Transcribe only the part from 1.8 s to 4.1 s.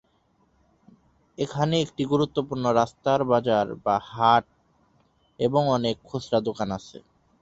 একটি গুরুত্বপূর্ণ রাস্তার বাজার বা